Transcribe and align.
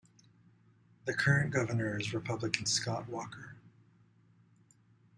The 1.05 1.13
current 1.13 1.51
governor 1.53 1.95
is 1.99 2.11
Republican 2.11 2.65
Scott 2.65 3.07
Walker. 3.07 3.55